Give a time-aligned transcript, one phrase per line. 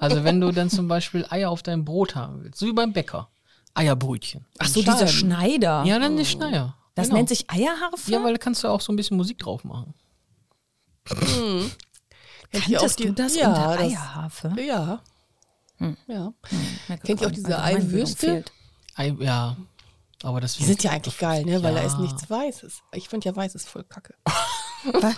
[0.00, 2.92] also wenn du dann zum Beispiel Eier auf deinem Brot haben willst, so wie beim
[2.92, 3.28] Bäcker,
[3.74, 4.46] Eierbrötchen.
[4.58, 5.08] Ach so, diese Scheiben.
[5.08, 5.84] Schneider.
[5.84, 6.76] Ja, dann die Schneier.
[6.94, 7.16] das Genau.
[7.18, 8.10] nennt sich Eierharfe?
[8.10, 9.94] Ja, weil da kannst du auch so ein bisschen Musik drauf machen.
[11.04, 14.52] Kennt ihr auch Kanntest die- du das ja, unter das- Eierharfe?
[14.60, 15.00] Ja.
[16.06, 16.32] Ja.
[16.88, 18.44] Merke Kennt ihr auch diese Eiwürste?
[18.94, 19.56] Ei, ja,
[20.24, 21.62] aber das Die sind ja eigentlich geil, ne?
[21.62, 22.00] Weil da ist Ja.
[22.00, 22.82] nichts Weißes.
[22.92, 24.14] Ich finde ja Weiß ist voll kacke.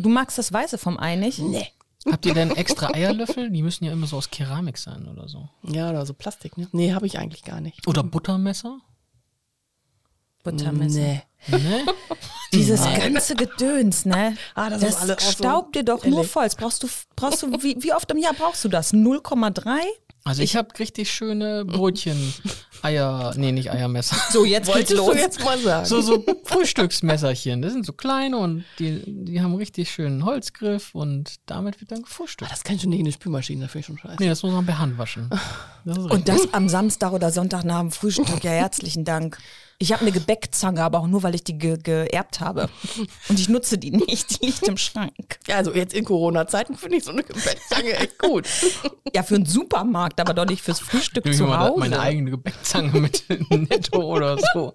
[0.00, 1.40] Du magst das Weiße vom Ei nicht?
[1.40, 1.66] Nee.
[2.10, 3.50] Habt ihr denn extra Eierlöffel?
[3.50, 5.50] Die müssen ja immer so aus Keramik sein oder so.
[5.62, 6.68] Ja, oder so Plastik, ne?
[6.72, 7.86] Nee, habe ich eigentlich gar nicht.
[7.86, 8.78] Oder Buttermesser?
[10.42, 10.98] Buttermesser.
[11.00, 11.22] Nee.
[11.48, 11.86] Ne?
[12.54, 14.36] Dieses ganze Gedöns, ne?
[14.54, 16.44] Ah, das das ist alles auch so staubt dir doch nur voll.
[16.44, 18.94] Das Brauchst du, brauchst du wie, wie oft im Jahr brauchst du das?
[18.94, 19.80] 0,3?
[20.24, 22.34] Also ich habe richtig schöne Brötchen,
[22.82, 24.16] Eier, nee, nicht Eiermesser.
[24.30, 25.12] So, jetzt geht's Wolltest los.
[25.12, 25.86] du jetzt mal sagen?
[25.86, 27.62] So, so Frühstücksmesserchen.
[27.62, 31.98] Das sind so kleine und die, die haben richtig schönen Holzgriff und damit wird dann
[32.00, 32.50] Ah, gefrühstückt.
[32.50, 34.16] das kannst du nicht in eine Spülmaschine, das finde ich schon scheiße.
[34.20, 35.28] Nee, das muss man per Hand waschen.
[35.82, 38.44] Das Und das am Samstag oder Sonntag nach dem Frühstück.
[38.44, 39.38] Ja, herzlichen Dank.
[39.78, 42.68] Ich habe eine Gebäckzange, aber auch nur, weil ich die ge geerbt habe.
[43.30, 44.42] Und ich nutze die nicht.
[44.42, 45.38] Die liegt im Schrank.
[45.48, 48.46] Ja, also jetzt in Corona-Zeiten finde ich so eine Gebäckzange echt gut.
[49.14, 51.78] Ja, für einen Supermarkt, aber doch nicht fürs Frühstück Ich zu Hause.
[51.80, 54.74] meine eigene Gebäckzange mit Netto oder so.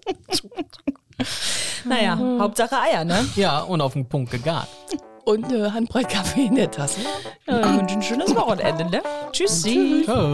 [1.84, 3.26] Naja, Hauptsache Eier, ne?
[3.36, 4.68] Ja, und auf den Punkt gegart.
[5.24, 7.00] Und äh, Handbreit Kaffee in der Tasse.
[7.46, 9.02] Ja, ich wünsche ein schönes Wochenende, ne?
[9.32, 10.02] Tschüssi.
[10.04, 10.32] Ciao.